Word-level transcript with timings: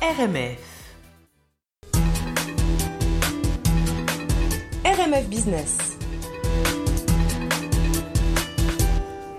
RMF. 0.00 0.60
RMF 4.84 5.28
Business. 5.28 5.98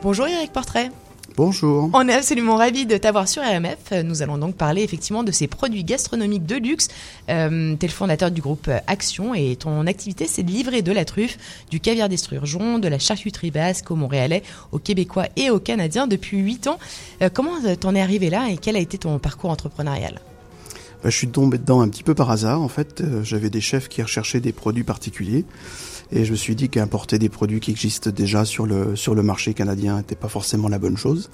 Bonjour 0.02 0.28
Eric 0.28 0.52
Portrait. 0.52 0.90
Bonjour. 1.38 1.90
On 1.94 2.06
est 2.10 2.14
absolument 2.14 2.58
ravis 2.58 2.86
de 2.86 2.98
t'avoir 2.98 3.30
sur 3.30 3.42
RMF. 3.42 4.04
Nous 4.04 4.22
allons 4.22 4.38
donc 4.38 4.56
parler 4.56 4.84
effectivement 4.84 5.24
de 5.24 5.32
ces 5.32 5.48
produits 5.48 5.86
gastronomiques 5.86 6.46
de 6.46 6.58
luxe. 6.58 6.90
Euh, 7.30 7.78
tu 7.80 7.86
es 7.86 7.88
le 7.88 7.94
fondateur 7.94 8.30
du 8.30 8.42
groupe 8.42 8.70
Action 8.88 9.34
et 9.34 9.56
ton 9.56 9.88
activité 9.88 10.28
c'est 10.28 10.44
de 10.44 10.52
livrer 10.52 10.82
de 10.82 10.92
la 10.92 11.06
truffe, 11.06 11.38
du 11.72 11.80
caviar 11.80 12.10
d'Estrurgeon, 12.10 12.80
de 12.80 12.88
la 12.90 13.00
charcuterie 13.00 13.52
basque 13.52 13.92
au 13.92 13.96
Montréalais, 13.96 14.44
aux 14.74 14.80
Québécois 14.80 15.28
et 15.38 15.52
aux 15.52 15.62
Canadiens 15.62 16.06
depuis 16.06 16.40
8 16.40 16.68
ans. 16.68 16.80
Euh, 17.22 17.30
comment 17.34 17.56
t'en 17.80 17.96
es 17.96 18.02
arrivé 18.02 18.30
là 18.30 18.50
et 18.50 18.58
quel 18.58 18.76
a 18.76 18.80
été 18.80 18.98
ton 18.98 19.20
parcours 19.20 19.52
entrepreneurial? 19.52 20.20
Bah, 21.04 21.10
je 21.10 21.16
suis 21.16 21.28
tombé 21.28 21.58
dedans 21.58 21.82
un 21.82 21.88
petit 21.90 22.04
peu 22.04 22.14
par 22.14 22.30
hasard. 22.30 22.62
En 22.62 22.68
fait, 22.68 23.02
euh, 23.02 23.24
j'avais 23.24 23.50
des 23.50 23.62
chefs 23.62 23.88
qui 23.88 24.02
recherchaient 24.02 24.42
des 24.42 24.52
produits 24.52 24.84
particuliers. 24.84 25.46
Et 26.12 26.26
je 26.26 26.32
me 26.32 26.36
suis 26.36 26.56
dit 26.56 26.70
qu'importer 26.70 27.20
des 27.20 27.30
produits 27.30 27.60
qui 27.60 27.70
existent 27.70 28.10
déjà 28.10 28.44
sur 28.44 28.66
le, 28.66 28.96
sur 28.96 29.14
le 29.14 29.22
marché 29.22 29.54
canadien 29.54 29.98
n'était 29.98 30.16
pas 30.16 30.28
forcément 30.28 30.68
la 30.68 30.80
bonne 30.80 30.98
chose. 30.98 31.30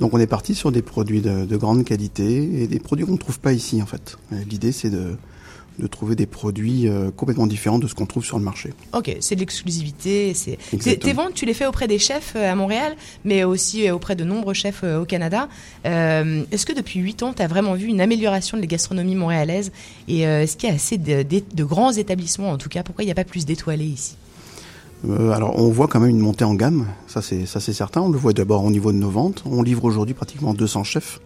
Donc 0.00 0.12
on 0.12 0.18
est 0.18 0.26
parti 0.26 0.56
sur 0.56 0.72
des 0.72 0.82
produits 0.82 1.20
de, 1.20 1.44
de 1.44 1.56
grande 1.56 1.84
qualité 1.84 2.62
et 2.62 2.66
des 2.66 2.80
produits 2.80 3.06
qu'on 3.06 3.12
ne 3.12 3.18
trouve 3.18 3.38
pas 3.38 3.52
ici 3.52 3.80
en 3.80 3.86
fait. 3.86 4.16
L'idée 4.50 4.72
c'est 4.72 4.90
de, 4.90 5.16
de 5.78 5.86
trouver 5.86 6.16
des 6.16 6.26
produits 6.26 6.88
euh, 6.88 7.10
complètement 7.10 7.46
différents 7.46 7.78
de 7.78 7.86
ce 7.86 7.94
qu'on 7.94 8.06
trouve 8.06 8.24
sur 8.24 8.38
le 8.38 8.44
marché. 8.44 8.72
Ok, 8.92 9.16
c'est 9.20 9.34
de 9.34 9.40
l'exclusivité. 9.40 10.32
Tes 10.80 11.12
ventes, 11.12 11.34
tu 11.34 11.46
les 11.46 11.54
fais 11.54 11.66
auprès 11.66 11.86
des 11.86 11.98
chefs 11.98 12.34
euh, 12.36 12.50
à 12.50 12.54
Montréal, 12.54 12.96
mais 13.24 13.44
aussi 13.44 13.88
euh, 13.88 13.94
auprès 13.94 14.16
de 14.16 14.24
nombreux 14.24 14.54
chefs 14.54 14.82
au 14.82 15.04
Canada. 15.04 15.48
est-ce 15.84 16.66
que 16.66 16.72
depuis 16.72 17.00
8 17.00 17.22
ans, 17.22 17.32
tu 17.32 17.42
as 17.42 17.46
vraiment 17.46 17.74
vu 17.74 17.86
une 17.86 18.00
amélioration 18.00 18.56
de 18.56 18.62
la 18.62 18.66
gastronomie 18.66 19.14
montréalaise? 19.14 19.72
Et 20.08 20.20
est-ce 20.20 20.56
qu'il 20.56 20.68
y 20.68 20.72
a 20.72 20.74
assez 20.74 20.98
de, 20.98 21.22
de, 21.22 21.64
grands 21.64 21.92
établissements, 21.92 22.50
en 22.50 22.58
tout 22.58 22.68
cas 22.68 22.82
Pourquoi 22.82 23.04
il 23.04 23.06
n'y 23.06 23.12
a 23.12 23.14
pas 23.14 23.24
plus 23.24 23.44
d'étoilés 23.46 23.84
ici? 23.84 24.16
Alors 25.04 25.56
on 25.58 25.68
voit 25.68 25.86
quand 25.86 26.00
même 26.00 26.10
une 26.10 26.18
montée 26.18 26.44
en 26.44 26.54
gamme, 26.54 26.86
ça 27.06 27.22
c'est 27.22 27.46
ça 27.46 27.60
c'est 27.60 27.72
certain. 27.72 28.00
On 28.00 28.08
le 28.08 28.18
voit 28.18 28.32
d'abord 28.32 28.64
au 28.64 28.70
niveau 28.70 28.90
de 28.90 28.96
nos 28.96 29.10
ventes. 29.10 29.44
On 29.46 29.62
livre 29.62 29.84
aujourd'hui 29.84 30.14
pratiquement 30.14 30.54
200 30.54 30.82
chefs 30.82 31.20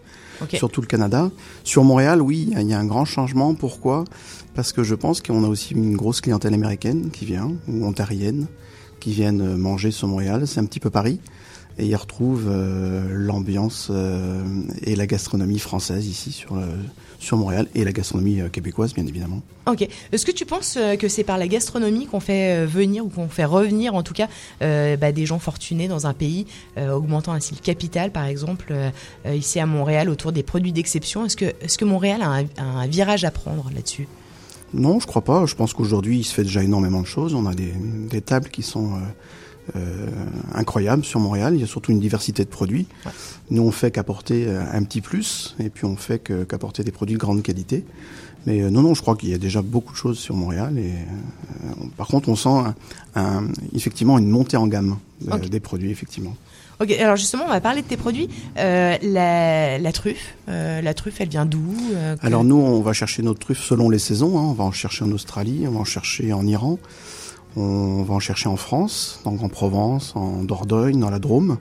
sur 0.53 0.69
tout 0.69 0.81
le 0.81 0.87
Canada. 0.87 1.31
Sur 1.63 1.83
Montréal, 1.83 2.21
oui, 2.21 2.49
il 2.51 2.67
y 2.67 2.73
a 2.73 2.79
un 2.79 2.85
grand 2.85 3.05
changement. 3.05 3.53
Pourquoi? 3.55 4.03
Parce 4.55 4.71
que 4.71 4.83
je 4.83 4.95
pense 4.95 5.21
qu'on 5.21 5.43
a 5.43 5.47
aussi 5.47 5.73
une 5.73 5.95
grosse 5.95 6.21
clientèle 6.21 6.53
américaine 6.53 7.09
qui 7.11 7.25
vient, 7.25 7.51
ou 7.67 7.85
ontarienne, 7.85 8.47
qui 8.99 9.11
viennent 9.11 9.55
manger 9.55 9.91
sur 9.91 10.07
Montréal. 10.07 10.47
C'est 10.47 10.59
un 10.59 10.65
petit 10.65 10.79
peu 10.79 10.89
Paris 10.89 11.19
et 11.77 11.85
ils 11.87 11.95
retrouvent 11.95 12.49
euh, 12.49 13.07
l'ambiance 13.09 13.87
euh, 13.91 14.43
et 14.83 14.95
la 14.95 15.07
gastronomie 15.07 15.59
française 15.59 16.07
ici 16.07 16.31
sur 16.31 16.55
euh, 16.55 16.65
sur 17.19 17.37
Montréal 17.37 17.67
et 17.73 17.85
la 17.85 17.93
gastronomie 17.93 18.41
québécoise 18.51 18.93
bien 18.93 19.07
évidemment. 19.07 19.41
Ok. 19.65 19.87
Est-ce 20.11 20.25
que 20.25 20.31
tu 20.31 20.45
penses 20.45 20.77
que 20.99 21.07
c'est 21.07 21.23
par 21.23 21.37
la 21.37 21.47
gastronomie 21.47 22.05
qu'on 22.05 22.19
fait 22.19 22.65
venir 22.65 23.05
ou 23.05 23.07
qu'on 23.07 23.29
fait 23.29 23.45
revenir 23.45 23.95
en 23.95 24.03
tout 24.03 24.13
cas 24.13 24.27
bah, 24.59 25.13
des 25.13 25.25
gens 25.25 25.39
fortunés 25.39 25.87
dans 25.87 26.05
un 26.05 26.13
pays, 26.13 26.47
augmentant 26.77 27.31
ainsi 27.31 27.55
le 27.55 27.61
capital 27.61 28.11
par 28.11 28.25
exemple 28.25 28.73
ici 29.25 29.61
à 29.61 29.65
Montréal 29.65 30.09
autour 30.09 30.33
des 30.33 30.43
produits 30.43 30.73
d'exception? 30.73 31.25
Est-ce 31.25 31.37
que 31.37 31.45
est-ce 31.61 31.77
que 31.77 31.85
Montréal 31.85 32.21
a 32.23 32.29
un, 32.29 32.45
un 32.57 32.87
virage 32.87 33.23
à 33.23 33.31
prendre 33.31 33.71
là-dessus? 33.73 34.09
Non, 34.73 34.99
je 34.99 35.07
crois 35.07 35.21
pas. 35.21 35.45
Je 35.45 35.55
pense 35.55 35.71
qu'aujourd'hui, 35.71 36.17
il 36.17 36.23
se 36.25 36.33
fait 36.33 36.43
déjà 36.43 36.61
énormément 36.61 37.01
de 37.01 37.07
choses. 37.07 37.35
On 37.35 37.45
a 37.45 37.53
des, 37.53 37.71
des 37.71 38.21
tables 38.21 38.49
qui 38.49 38.63
sont 38.63 38.97
euh, 39.77 40.07
incroyable 40.53 41.05
sur 41.05 41.21
Montréal. 41.21 41.53
Il 41.55 41.61
y 41.61 41.63
a 41.63 41.67
surtout 41.67 41.93
une 41.93 41.99
diversité 41.99 42.43
de 42.43 42.49
produits. 42.49 42.85
Nous, 43.49 43.61
on 43.61 43.71
fait 43.71 43.91
qu'apporter 43.91 44.45
euh, 44.45 44.61
un 44.71 44.83
petit 44.83 44.99
plus, 44.99 45.55
et 45.57 45.69
puis 45.69 45.85
on 45.85 45.95
fait 45.95 46.19
qu'apporter 46.19 46.83
des 46.83 46.91
produits 46.91 47.15
de 47.15 47.19
grande 47.19 47.41
qualité. 47.41 47.85
Mais 48.45 48.61
euh, 48.61 48.69
non, 48.69 48.81
non, 48.81 48.93
je 48.93 49.01
crois 49.01 49.15
qu'il 49.15 49.29
y 49.29 49.33
a 49.33 49.37
déjà 49.37 49.61
beaucoup 49.61 49.93
de 49.93 49.97
choses 49.97 50.19
sur 50.19 50.35
Montréal. 50.35 50.77
Et 50.77 50.91
par 51.95 52.07
contre, 52.07 52.27
on 52.27 52.35
sent 52.35 52.73
un, 53.15 53.47
effectivement 53.73 54.19
une 54.19 54.29
montée 54.29 54.57
en 54.57 54.67
gamme 54.67 54.97
des 55.49 55.61
produits, 55.61 55.91
effectivement. 55.91 56.35
Ok, 56.81 56.91
alors 56.91 57.15
justement, 57.15 57.43
on 57.45 57.49
va 57.49 57.61
parler 57.61 57.83
de 57.83 57.87
tes 57.87 57.97
produits. 57.97 58.27
la, 58.57 58.97
la, 59.79 59.91
truffe, 59.93 60.35
la 60.47 60.93
truffe, 60.93 61.21
elle 61.21 61.29
vient 61.29 61.45
d'où 61.45 61.73
Alors 62.21 62.43
nous, 62.43 62.57
on 62.57 62.81
va 62.81 62.91
chercher 62.91 63.23
notre 63.23 63.39
truffe 63.39 63.63
selon 63.63 63.89
les 63.89 63.99
saisons. 63.99 64.37
Hein. 64.37 64.43
On 64.43 64.53
va 64.53 64.65
en 64.65 64.71
chercher 64.71 65.05
en 65.05 65.11
Australie, 65.13 65.63
on 65.67 65.71
va 65.71 65.79
en 65.79 65.85
chercher 65.85 66.33
en 66.33 66.45
Iran. 66.45 66.79
On 67.55 68.03
va 68.03 68.15
en 68.15 68.19
chercher 68.19 68.49
en 68.49 68.57
France, 68.57 69.19
donc 69.25 69.43
en 69.43 69.49
Provence, 69.49 70.15
en 70.15 70.43
Dordogne, 70.43 70.99
dans 70.99 71.09
la 71.09 71.19
Drôme. 71.19 71.57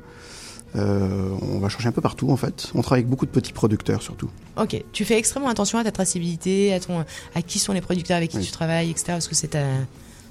Euh, 0.75 1.29
on 1.43 1.59
va 1.59 1.69
chercher 1.69 1.89
un 1.89 1.93
peu 1.93 2.01
partout 2.01 2.31
en 2.31 2.37
fait. 2.37 2.71
On 2.75 2.81
travaille 2.81 3.01
avec 3.01 3.11
beaucoup 3.11 3.27
de 3.27 3.31
petits 3.31 3.53
producteurs 3.53 4.03
surtout. 4.03 4.31
Ok. 4.57 4.83
Tu 4.93 5.05
fais 5.05 5.19
extrêmement 5.19 5.51
attention 5.51 5.79
à 5.79 5.85
ta 5.85 5.93
traçabilité, 5.93 6.73
à 6.73 6.81
ton, 6.81 7.05
à 7.35 7.43
qui 7.43 7.59
sont 7.59 7.73
les 7.73 7.83
producteurs 7.83 8.17
avec 8.17 8.31
qui 8.31 8.41
tu 8.41 8.51
travailles, 8.51 8.91
etc. 8.91 9.05
Parce 9.09 9.29
que 9.29 9.35
c'est 9.35 9.49
ta, 9.49 9.65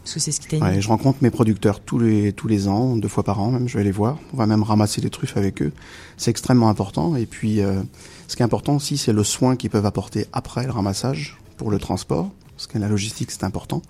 parce 0.03 0.15
que 0.15 0.19
c'est 0.19 0.31
ce 0.31 0.41
qui 0.41 0.47
t'a 0.47 0.65
ouais, 0.65 0.81
Je 0.81 0.87
rencontre 0.87 1.19
mes 1.21 1.29
producteurs 1.29 1.79
tous 1.79 1.99
les 1.99 2.33
tous 2.33 2.47
les 2.47 2.67
ans, 2.67 2.95
deux 2.95 3.07
fois 3.07 3.23
par 3.23 3.39
an 3.39 3.51
même. 3.51 3.69
Je 3.69 3.77
vais 3.77 3.83
les 3.83 3.91
voir. 3.91 4.17
On 4.33 4.37
va 4.37 4.47
même 4.47 4.63
ramasser 4.63 4.99
des 4.99 5.11
truffes 5.11 5.37
avec 5.37 5.61
eux. 5.61 5.71
C'est 6.17 6.31
extrêmement 6.31 6.69
important. 6.69 7.15
Et 7.15 7.27
puis, 7.27 7.61
euh, 7.61 7.83
ce 8.27 8.35
qui 8.35 8.41
est 8.41 8.45
important 8.45 8.75
aussi, 8.77 8.97
c'est 8.97 9.13
le 9.13 9.23
soin 9.23 9.55
qu'ils 9.55 9.69
peuvent 9.69 9.85
apporter 9.85 10.25
après 10.33 10.65
le 10.65 10.71
ramassage 10.71 11.37
pour 11.57 11.69
le 11.69 11.77
transport 11.77 12.31
parce 12.61 12.73
que 12.73 12.77
la 12.77 12.87
logistique 12.87 13.31
c'est 13.31 13.43
important, 13.43 13.81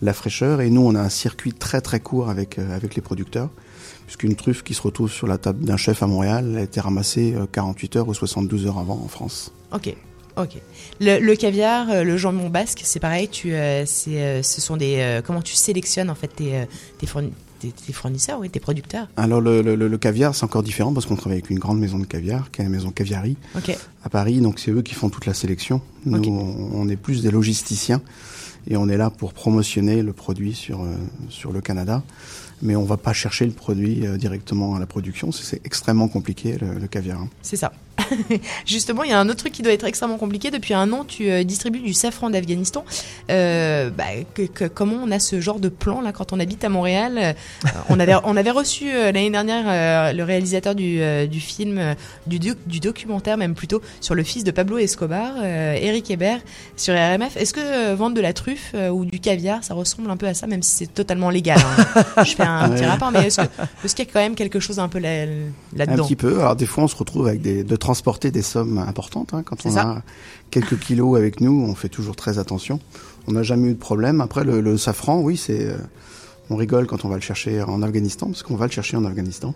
la 0.00 0.12
fraîcheur, 0.12 0.60
et 0.60 0.70
nous 0.70 0.82
on 0.82 0.94
a 0.94 1.00
un 1.00 1.08
circuit 1.08 1.52
très 1.52 1.80
très 1.80 1.98
court 1.98 2.30
avec, 2.30 2.60
euh, 2.60 2.78
les 2.94 3.02
producteurs, 3.02 3.50
puisqu'une 4.06 4.36
truffe 4.36 4.62
qui 4.62 4.72
se 4.72 4.82
retrouve 4.82 5.10
sur 5.10 5.26
la 5.26 5.36
table 5.36 5.64
d'un 5.64 5.76
chef 5.76 6.00
à 6.00 6.06
Montréal 6.06 6.56
a 6.56 6.60
été 6.60 6.80
ramassée 6.80 7.34
48 7.50 7.96
euh, 7.96 7.98
heures 7.98 8.08
ou 8.08 8.14
72 8.14 8.66
heures 8.66 8.78
avant 8.78 9.00
en 9.04 9.08
France. 9.08 9.52
Ok. 9.72 9.96
Ok. 10.36 10.56
Le, 11.00 11.34
caviar, 11.34 11.90
euh, 11.90 12.02
le 12.02 12.16
jambon 12.16 12.48
basque, 12.48 12.80
c'est 12.84 13.00
pareil. 13.00 13.28
Tu, 13.28 13.52
c'est, 13.86 14.42
ce 14.42 14.60
sont 14.60 14.76
des. 14.76 15.20
comment 15.24 15.42
tu 15.42 15.54
sélectionnes 15.54 16.10
en 16.10 16.14
fait 16.14 16.28
tes, 16.28 16.66
tes, 16.98 17.06
tes, 17.72 17.92
fournisseurs, 17.92 18.38
oui, 18.40 18.50
tes 18.50 18.60
producteurs 18.60 19.08
Alors 19.16 19.40
le, 19.40 19.62
le, 19.62 19.74
le 19.76 19.98
caviar, 19.98 20.34
c'est 20.34 20.44
encore 20.44 20.62
différent 20.62 20.92
parce 20.92 21.06
qu'on 21.06 21.16
travaille 21.16 21.38
avec 21.38 21.50
une 21.50 21.58
grande 21.58 21.78
maison 21.78 21.98
de 21.98 22.04
caviar, 22.04 22.50
qui 22.50 22.60
est 22.60 22.64
la 22.64 22.70
maison 22.70 22.90
Caviari 22.90 23.36
à 24.04 24.08
Paris. 24.08 24.40
Donc 24.40 24.58
c'est 24.58 24.70
eux 24.70 24.82
qui 24.82 24.94
font 24.94 25.08
toute 25.08 25.26
la 25.26 25.34
sélection. 25.34 25.80
Nous, 26.04 26.22
on, 26.72 26.88
est 26.88 26.96
plus 26.96 27.22
des 27.22 27.30
logisticiens 27.30 28.02
et 28.68 28.76
on 28.76 28.88
est 28.88 28.96
là 28.96 29.10
pour 29.10 29.32
promotionner 29.32 30.02
le 30.02 30.12
produit 30.12 30.54
sur 30.54 30.82
euh, 30.82 30.94
sur 31.28 31.52
le 31.52 31.60
Canada. 31.60 32.02
Mais 32.62 32.76
on 32.76 32.84
va 32.84 32.96
pas 32.96 33.12
chercher 33.12 33.46
le 33.46 33.52
produit 33.52 34.06
euh, 34.06 34.16
directement 34.16 34.74
à 34.74 34.78
la 34.78 34.86
production. 34.86 35.32
C'est 35.32 35.60
extrêmement 35.66 36.08
compliqué 36.08 36.56
le, 36.58 36.86
caviar. 36.86 37.20
Hein. 37.20 37.28
C'est 37.42 37.56
ça. 37.56 37.72
Justement, 38.66 39.04
il 39.04 39.10
y 39.10 39.12
a 39.12 39.18
un 39.18 39.28
autre 39.28 39.38
truc 39.38 39.52
qui 39.52 39.62
doit 39.62 39.72
être 39.72 39.84
extrêmement 39.84 40.18
compliqué. 40.18 40.50
Depuis 40.50 40.74
un 40.74 40.92
an, 40.92 41.04
tu 41.04 41.30
euh, 41.30 41.44
distribues 41.44 41.80
du 41.80 41.94
safran 41.94 42.30
d'Afghanistan. 42.30 42.84
Euh, 43.30 43.90
bah, 43.90 44.04
que, 44.34 44.66
comment 44.66 44.96
on 45.02 45.10
a 45.10 45.18
ce 45.18 45.40
genre 45.40 45.60
de 45.60 45.68
plan 45.68 46.00
là 46.00 46.12
quand 46.12 46.32
on 46.32 46.40
habite 46.40 46.64
à 46.64 46.68
Montréal 46.68 47.18
euh, 47.18 47.32
on, 47.88 47.98
avait, 48.00 48.14
on 48.24 48.36
avait 48.36 48.50
reçu 48.50 48.90
l'année 48.92 49.30
dernière 49.30 50.12
le 50.12 50.22
réalisateur 50.22 50.74
du, 50.74 51.00
du 51.28 51.40
film, 51.40 51.94
du, 52.26 52.38
du, 52.38 52.80
documentaire 52.80 53.36
même 53.36 53.54
plutôt, 53.54 53.82
sur 54.00 54.14
le 54.14 54.22
fils 54.22 54.44
de 54.44 54.50
Pablo 54.50 54.78
Escobar, 54.78 55.44
Eric 55.44 56.10
Hébert, 56.10 56.40
sur 56.76 56.94
RMF. 56.94 57.36
Est-ce 57.36 57.54
que 57.54 57.94
vendre 57.94 58.14
de 58.14 58.20
la 58.20 58.32
truffe 58.32 58.74
ou 58.92 59.04
du 59.04 59.20
caviar, 59.20 59.64
ça 59.64 59.74
ressemble 59.74 60.10
un 60.10 60.16
peu 60.16 60.26
à 60.26 60.34
ça, 60.34 60.46
même 60.46 60.62
si 60.62 60.76
c'est 60.76 60.94
totalement 60.94 61.30
légal 61.30 61.58
hein? 61.58 62.24
Je 62.24 62.34
fais 62.34 62.42
un 62.42 62.68
petit 62.70 62.84
rapport, 62.84 63.10
mais 63.10 63.26
est-ce 63.26 63.94
qu'il 63.94 64.04
y 64.04 64.08
a 64.08 64.12
quand 64.12 64.20
même 64.20 64.34
quelque 64.34 64.60
chose 64.60 64.78
un 64.78 64.88
peu 64.88 64.98
là-dedans? 64.98 66.02
Un 66.02 66.06
petit 66.06 66.16
peu. 66.16 66.40
Alors 66.40 66.56
des 66.56 66.66
fois, 66.66 66.84
on 66.84 66.88
se 66.88 66.96
retrouve 66.96 67.28
avec 67.28 67.40
des, 67.40 67.64
de 67.64 67.76
transporter 67.84 68.30
des 68.30 68.40
sommes 68.40 68.78
importantes. 68.78 69.34
Hein. 69.34 69.42
Quand 69.44 69.66
on 69.66 69.76
a 69.76 70.00
quelques 70.50 70.78
kilos 70.78 71.18
avec 71.18 71.42
nous, 71.42 71.66
on 71.68 71.74
fait 71.74 71.90
toujours 71.90 72.16
très 72.16 72.38
attention. 72.38 72.80
On 73.26 73.32
n'a 73.32 73.42
jamais 73.42 73.68
eu 73.68 73.74
de 73.74 73.78
problème. 73.78 74.22
Après, 74.22 74.42
le, 74.42 74.76
safran, 74.78 75.20
oui, 75.20 75.36
c'est. 75.36 75.66
Euh, 75.66 75.76
on 76.50 76.56
rigole 76.56 76.86
quand 76.86 77.04
on 77.04 77.08
va 77.08 77.16
le 77.16 77.22
chercher 77.22 77.62
en 77.62 77.82
Afghanistan, 77.82 78.26
parce 78.26 78.42
qu'on 78.42 78.56
va 78.56 78.66
le 78.66 78.72
chercher 78.72 78.96
en 78.96 79.04
Afghanistan. 79.04 79.54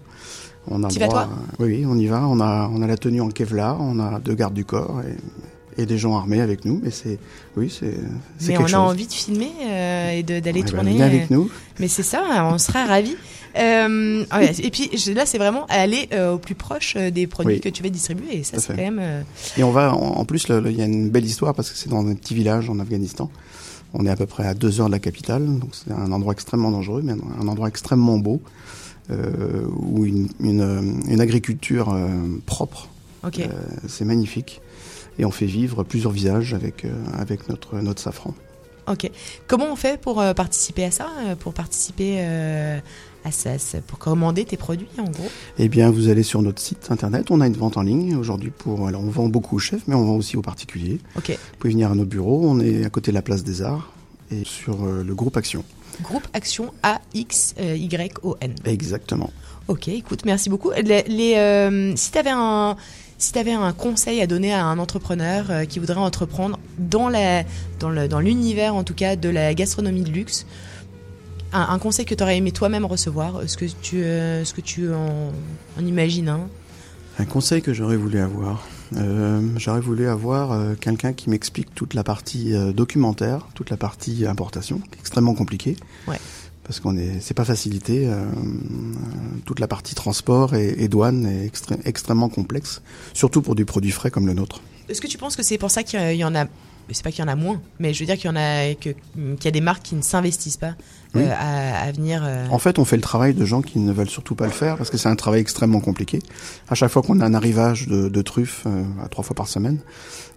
On 0.71 0.85
a 0.85 0.89
droit, 0.89 1.29
oui, 1.59 1.67
oui, 1.69 1.87
on 1.87 1.97
y 1.97 2.07
va. 2.07 2.27
On 2.27 2.41
a, 2.41 2.71
on 2.73 2.83
a 2.83 2.87
la 2.87 2.99
tenue 2.99 3.23
en 3.23 3.29
Kevlar, 3.29 3.81
on 3.81 3.99
a 3.99 4.21
deux 4.21 4.35
gardes 4.35 4.55
du 4.55 4.65
corps 4.67 5.01
et, 5.03 5.83
et 5.83 5.87
des 5.87 5.97
gens 5.97 6.17
armés 6.17 6.41
avec 6.41 6.65
nous. 6.65 6.81
Mais 6.83 6.91
c'est, 6.91 7.19
oui, 7.57 7.71
c'est. 7.71 7.95
Mais 8.47 8.59
on 8.59 8.67
a 8.75 8.79
envie 8.79 9.07
de 9.07 9.13
filmer 9.13 9.53
euh, 9.63 10.11
et 10.11 10.23
d'aller 10.23 10.65
tourner. 10.65 11.03
avec 11.03 11.31
nous. 11.31 11.51
Mais 11.79 11.89
c'est 11.89 12.03
ça, 12.03 12.23
on 12.53 12.59
sera 12.59 12.85
ravis. 12.85 13.17
Euh, 13.57 14.25
et 14.59 14.71
puis 14.71 14.91
là, 15.15 15.27
c'est 15.27 15.39
vraiment 15.39 15.67
aller 15.69 16.09
euh, 16.13 16.33
au 16.33 16.39
plus 16.39 16.55
proche 16.55 16.95
euh, 16.97 17.11
des 17.11 17.27
produits 17.27 17.61
que 17.61 17.69
tu 17.69 17.83
vas 17.83 17.89
distribuer. 17.89 18.39
Et 18.39 18.45
ça, 18.45 18.59
c'est 18.59 18.69
quand 18.69 18.77
même. 18.77 19.25
Et 19.57 19.63
on 19.63 19.71
va, 19.71 19.93
en, 19.95 20.25
plus, 20.25 20.47
il 20.49 20.77
y 20.77 20.83
a 20.83 20.85
une 20.85 21.11
belle 21.11 21.25
histoire 21.25 21.55
parce 21.55 21.71
que 21.71 21.77
c'est 21.77 21.89
dans 21.89 22.07
un 22.07 22.15
petit 22.15 22.35
village 22.35 22.69
en 22.71 22.79
Afghanistan. 22.79 23.31
On 23.95 24.05
est 24.05 24.11
à 24.11 24.17
peu 24.17 24.27
près 24.27 24.47
à 24.47 24.55
deux 24.55 24.81
heures 24.81 24.89
de 24.89 24.93
la 24.93 24.99
capitale, 24.99 25.47
donc 25.47 25.71
c'est 25.73 25.93
un 25.93 26.13
endroit 26.13 26.35
extrêmement 26.35 26.71
dangereux, 26.71 27.01
mais 27.03 27.15
un 27.41 27.49
endroit 27.49 27.69
extrêmement 27.69 28.19
beau, 28.19 28.43
où 29.11 30.05
une, 30.05 30.29
une, 30.41 31.03
une 31.09 31.21
agriculture 31.21 31.97
propre. 32.45 32.89
c'est 33.87 34.05
magnifique. 34.05 34.61
Et 35.19 35.25
on 35.25 35.31
fait 35.31 35.47
vivre 35.47 35.85
plusieurs 35.85 36.13
visages 36.13 36.53
avec, 36.53 36.87
avec 37.19 37.49
notre, 37.49 37.77
notre 37.81 38.01
safran. 38.03 38.35
Ok. 38.91 39.11
Comment 39.47 39.67
on 39.73 39.77
fait 39.77 40.01
pour 40.01 40.23
participer 40.35 40.85
à 40.85 40.91
ça 40.91 41.09
Pour 41.41 41.53
participer 41.53 42.21
à 43.25 43.31
ça, 43.31 43.51
pour 43.87 43.99
commander 43.99 44.45
tes 44.45 44.57
produits 44.57 44.89
en 44.99 45.11
gros? 45.11 45.29
Eh 45.59 45.69
bien, 45.69 45.91
vous 45.91 46.09
allez 46.09 46.23
sur 46.23 46.41
notre 46.43 46.61
site 46.61 46.91
internet. 46.91 47.31
On 47.31 47.41
a 47.41 47.47
une 47.47 47.57
vente 47.57 47.77
en 47.77 47.83
ligne 47.83 48.17
aujourd'hui 48.17 48.51
pour. 48.51 48.89
Alors, 48.89 49.03
on 49.03 49.11
vend 49.11 49.29
beaucoup 49.29 49.57
aux 49.57 49.61
chefs, 49.61 49.83
mais 49.87 49.95
on 49.95 50.05
vend 50.05 50.17
aussi 50.17 50.37
aux 50.37 50.43
particuliers. 50.43 50.99
Ok. 51.17 51.31
Vous 51.31 51.59
pouvez 51.59 51.73
venir 51.73 51.91
à 51.91 51.95
nos 51.95 52.05
bureaux. 52.05 52.43
On 52.45 52.61
est 52.61 52.85
à 52.85 52.91
côté 52.91 53.11
de 53.11 53.15
la 53.15 53.23
place 53.23 53.45
des 53.45 53.63
Arts 53.63 53.93
et 54.31 54.45
sur 54.45 54.85
le 54.87 55.15
groupe 55.15 55.37
Action. 55.37 55.65
Groupe 56.03 56.27
Action 56.33 56.73
A-X-Y-O-N. 56.83 58.55
Exactement. 58.65 59.31
Ok, 59.69 59.89
écoute, 59.89 60.25
merci 60.25 60.49
beaucoup. 60.49 60.71
Les, 60.71 61.35
euh, 61.37 61.95
si 61.97 62.11
tu 62.11 62.19
avais 62.19 62.31
un. 62.33 62.77
Si 63.19 63.33
tu 63.33 63.39
avais 63.41 63.53
un 63.53 63.73
conseil 63.73 64.23
à 64.23 64.29
donner 64.29 64.53
à 64.53 64.65
un 64.65 64.79
entrepreneur 64.79 65.51
euh, 65.51 65.65
qui 65.65 65.81
voudrait 65.81 65.97
entreprendre 65.97 66.59
dans 66.79 67.09
la 67.09 67.43
dans 67.81 68.21
l'univers 68.21 68.77
en 68.77 68.85
tout 68.85 68.95
cas 68.95 69.17
de 69.17 69.29
la 69.29 69.55
gastronomie 69.55 70.03
de 70.03 70.11
luxe, 70.11 70.47
un, 71.53 71.79
conseil 71.79 72.05
que 72.05 72.15
tu 72.15 72.23
aurais 72.23 72.37
aimé 72.37 72.53
toi-même 72.53 72.85
recevoir, 72.85 73.43
ce 73.47 73.57
que 73.57 73.65
tu 73.65 74.03
euh, 74.03 74.45
ce 74.45 74.55
que 74.55 74.61
tu 74.61 74.93
en, 74.93 75.33
imagines 75.81 76.29
hein 76.29 76.49
Un 77.19 77.25
conseil 77.25 77.61
que 77.61 77.73
j'aurais 77.75 77.97
voulu 77.97 78.21
avoir. 78.21 78.65
j'aurais 79.57 79.81
voulu 79.81 80.07
avoir 80.07 80.77
quelqu'un 80.79 81.13
qui 81.13 81.29
m'explique 81.29 81.75
toute 81.75 81.95
la 81.95 82.05
partie 82.05 82.53
documentaire, 82.73 83.49
toute 83.55 83.71
la 83.71 83.77
partie 83.77 84.27
importation, 84.27 84.79
qui 84.79 84.97
est 84.97 85.01
extrêmement 85.01 85.35
compliquée. 85.35 85.77
Ouais 86.07 86.19
parce 86.69 86.81
qu'on 86.81 86.99
est, 86.99 87.21
c'est 87.21 87.33
pas 87.33 87.47
facilité. 87.47 88.07
Euh, 88.07 88.27
toute 89.47 89.59
la 89.59 89.67
partie 89.67 89.95
transport 89.95 90.55
et, 90.55 90.87
douane 90.89 91.25
est 91.25 91.51
extrêmement 91.87 92.29
complexe, 92.29 92.83
surtout 93.15 93.41
pour 93.41 93.55
du 93.55 93.65
produit 93.65 93.91
frais 93.91 94.11
comme 94.11 94.27
le 94.27 94.35
nôtre. 94.35 94.61
Est-ce 94.91 95.01
que 95.01 95.07
tu 95.07 95.17
penses 95.17 95.35
que 95.35 95.43
c'est 95.43 95.57
pour 95.57 95.71
ça 95.71 95.83
qu'il 95.83 96.15
y 96.15 96.25
en 96.25 96.35
a 96.35 96.45
c'est 96.91 97.03
pas 97.03 97.11
qu'il 97.11 97.23
y 97.23 97.29
en 97.29 97.31
a 97.31 97.37
moins, 97.37 97.61
mais 97.79 97.93
je 97.93 98.01
veux 98.01 98.07
dire 98.07 98.17
qu'il 98.17 98.27
y 98.27 98.33
en 98.33 98.37
a 98.37 98.73
qu'il 98.75 98.95
y 99.45 99.49
a 99.49 99.51
des 99.51 99.61
marques 99.61 99.83
qui 99.83 99.95
ne 99.95 100.01
s'investissent 100.01 100.57
pas 100.57 100.75
euh, 101.17 101.35
à, 101.39 101.93
venir. 101.93 102.23
Euh, 102.25 102.47
en 102.51 102.59
fait, 102.59 102.79
on 102.79 102.87
fait 102.87 102.97
le 102.97 103.03
travail 103.03 103.35
de 103.35 103.45
gens 103.45 103.61
qui 103.61 103.79
ne 103.79 103.93
veulent 103.93 104.09
surtout 104.09 104.35
pas 104.35 104.47
le 104.47 104.53
faire 104.53 104.79
parce 104.79 104.89
que 104.89 104.97
c'est 104.97 105.11
un 105.11 105.17
travail 105.17 105.41
extrêmement 105.41 105.81
compliqué. 105.81 106.21
À 106.71 106.75
chaque 106.75 106.91
fois 106.91 107.03
qu'on 107.03 107.21
a 107.21 107.27
un 107.27 107.35
arrivage 107.35 107.89
de, 107.89 108.23
truffes 108.23 108.67
à 109.05 109.09
trois 109.09 109.23
fois 109.23 109.37
par 109.37 109.49
semaine, 109.49 109.79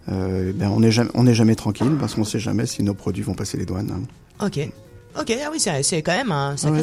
ben 0.08 0.68
on 0.70 0.80
n'est 0.80 0.92
jamais 0.92 1.10
on 1.14 1.24
n'est 1.24 1.34
jamais 1.34 1.54
tranquille 1.54 1.96
parce 1.98 2.14
qu'on 2.14 2.24
sait 2.24 2.40
jamais 2.40 2.66
si 2.66 2.82
nos 2.82 2.94
produits 2.94 3.22
vont 3.22 3.34
passer 3.34 3.56
les 3.56 3.64
douanes. 3.64 4.06
Ok. 4.40 4.68
Ok, 5.18 5.36
ah 5.44 5.50
oui, 5.52 5.60
c'est 5.60 6.02
quand 6.02 6.16
même 6.16 6.32
un 6.32 6.56
sacré 6.56 6.82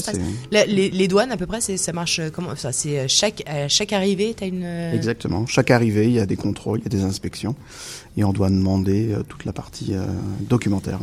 les, 0.51 0.89
les, 0.89 1.07
douanes, 1.07 1.31
à 1.31 1.37
peu 1.37 1.45
près, 1.45 1.61
ça 1.61 1.93
marche 1.93 2.19
euh, 2.19 2.29
comment 2.31 2.55
ça 2.55 2.71
C'est 2.71 2.99
euh, 2.99 3.05
chaque 3.07 3.43
euh, 3.49 3.65
chaque 3.67 3.91
arrivée, 3.91 4.35
t'as 4.37 4.47
une. 4.47 4.65
Exactement. 4.93 5.45
Chaque 5.47 5.71
arrivée, 5.71 6.05
il 6.05 6.13
y 6.13 6.19
a 6.19 6.25
des 6.25 6.35
contrôles, 6.35 6.79
il 6.79 6.83
y 6.83 6.85
a 6.85 6.89
des 6.89 7.03
inspections, 7.03 7.55
et 8.17 8.23
on 8.23 8.31
doit 8.31 8.49
demander 8.49 9.15
toute 9.27 9.45
la 9.45 9.53
partie 9.53 9.93
documentaire. 10.41 10.99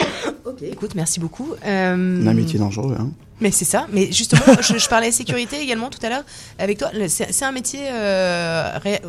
ok, 0.44 0.62
écoute, 0.62 0.94
merci 0.94 1.20
beaucoup. 1.20 1.52
Euh... 1.66 2.26
Un 2.26 2.34
métier 2.34 2.58
dangereux. 2.58 2.96
Hein. 2.98 3.10
Mais 3.40 3.50
c'est 3.50 3.64
ça. 3.64 3.86
Mais 3.92 4.12
justement, 4.12 4.42
je, 4.60 4.78
je, 4.78 4.88
parlais 4.88 5.10
sécurité 5.10 5.60
également 5.60 5.90
tout 5.90 6.04
à 6.04 6.08
l'heure 6.08 6.24
avec 6.58 6.78
toi. 6.78 6.90
C'est 7.08 7.44
un 7.44 7.52
métier 7.52 7.80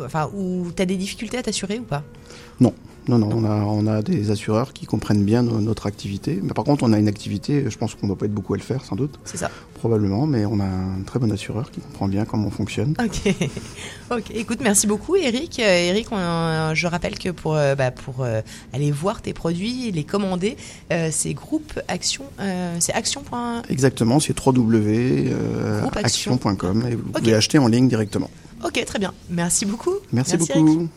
enfin, 0.04 0.30
où 0.34 0.66
tu 0.74 0.82
as 0.82 0.86
des 0.86 0.96
difficultés 0.96 1.38
à 1.38 1.42
t'assurer 1.42 1.78
ou 1.78 1.84
pas? 1.84 2.02
Non, 2.60 2.72
non, 3.08 3.18
non, 3.18 3.30
on 3.32 3.44
a, 3.44 3.54
on 3.54 3.86
a 3.86 4.02
des 4.02 4.32
assureurs 4.32 4.72
qui 4.72 4.84
comprennent 4.84 5.24
bien 5.24 5.42
notre 5.42 5.86
activité. 5.86 6.40
Mais 6.42 6.52
par 6.52 6.64
contre, 6.64 6.82
on 6.82 6.92
a 6.92 6.98
une 6.98 7.06
activité, 7.06 7.64
je 7.68 7.78
pense 7.78 7.94
qu'on 7.94 8.06
ne 8.06 8.08
doit 8.08 8.18
pas 8.18 8.26
être 8.26 8.34
beaucoup 8.34 8.54
à 8.54 8.56
le 8.56 8.62
faire, 8.62 8.84
sans 8.84 8.96
doute. 8.96 9.18
C'est 9.24 9.36
ça. 9.36 9.50
Probablement, 9.74 10.26
mais 10.26 10.44
on 10.44 10.58
a 10.58 10.64
un 10.64 11.02
très 11.06 11.20
bon 11.20 11.30
assureur 11.30 11.70
qui 11.70 11.80
comprend 11.80 12.08
bien 12.08 12.24
comment 12.24 12.48
on 12.48 12.50
fonctionne. 12.50 12.94
Ok. 13.00 13.34
ok. 14.10 14.24
Écoute, 14.34 14.58
merci 14.60 14.88
beaucoup, 14.88 15.14
Eric. 15.14 15.60
Euh, 15.60 15.88
Eric, 15.88 16.08
je 16.10 16.86
rappelle 16.86 17.16
que 17.18 17.28
pour, 17.28 17.54
euh, 17.54 17.76
bah, 17.76 17.92
pour 17.92 18.24
euh, 18.24 18.40
aller 18.72 18.90
voir 18.90 19.22
tes 19.22 19.32
produits, 19.32 19.92
les 19.92 20.04
commander, 20.04 20.56
c'est 21.10 21.34
groupe 21.34 21.78
action, 21.88 22.24
c'est 22.80 22.92
action. 22.92 23.22
Exactement, 23.68 24.15
c'est 24.20 24.38
www.action.com 24.38 26.86
et 26.90 26.94
vous 26.94 27.12
pouvez 27.12 27.34
acheter 27.34 27.58
en 27.58 27.68
ligne 27.68 27.88
directement. 27.88 28.30
Ok, 28.64 28.82
très 28.84 28.98
bien. 28.98 29.12
Merci 29.30 29.64
beaucoup. 29.66 29.94
Merci, 30.12 30.36
beaucoup. 30.36 30.88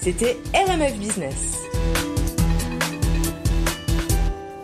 C'était 0.00 0.36
RMF 0.52 0.98
Business. 0.98 1.63